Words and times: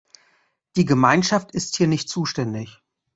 Die 0.77 0.85
Gemeinschaft 0.85 1.51
ist 1.51 1.75
hier 1.77 1.85
nicht 1.87 2.09
zuständig. 2.09 2.81